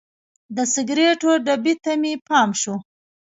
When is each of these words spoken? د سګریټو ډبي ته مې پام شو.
د 0.55 0.57
سګریټو 0.73 1.31
ډبي 1.45 1.73
ته 1.83 1.91
مې 2.01 2.13
پام 2.27 2.49
شو. 2.61 2.75